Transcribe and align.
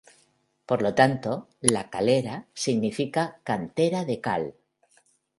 Por 0.69 0.81
lo 0.81 0.95
tanto, 0.95 1.49
La 1.59 1.91
Calera 1.91 2.47
significa 2.55 3.39
"cantera 3.43 4.03
de 4.03 4.19
cal". 4.19 4.55